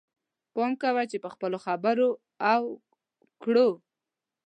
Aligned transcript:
پام 0.53 0.71
کوه 0.81 1.03
چې 1.11 1.17
په 1.23 1.29
خپلو 1.33 1.57
خبرو 1.65 2.09
او 2.51 2.61
کړو. 3.43 3.69